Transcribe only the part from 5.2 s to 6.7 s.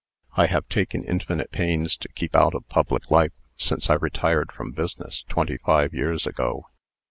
twenty five years ago.